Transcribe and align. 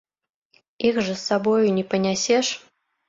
Іх 0.89 0.95
жа 1.09 1.11
з 1.11 1.19
сабою 1.29 1.67
не 1.79 1.83
панясеш. 1.93 2.47